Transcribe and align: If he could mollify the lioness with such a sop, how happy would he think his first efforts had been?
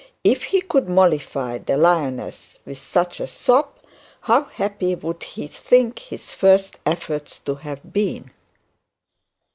If 0.23 0.45
he 0.45 0.61
could 0.61 0.89
mollify 0.89 1.59
the 1.59 1.77
lioness 1.77 2.57
with 2.65 2.79
such 2.79 3.19
a 3.19 3.27
sop, 3.27 3.85
how 4.21 4.45
happy 4.45 4.95
would 4.95 5.21
he 5.21 5.45
think 5.45 5.99
his 5.99 6.33
first 6.33 6.77
efforts 6.87 7.39
had 7.61 7.93
been? 7.93 8.31